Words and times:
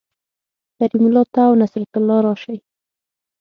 کریم 0.77 1.03
الله 1.07 1.25
ته 1.33 1.41
او 1.47 1.53
نصرت 1.61 1.93
الله 1.99 2.17
راشئ 2.27 2.57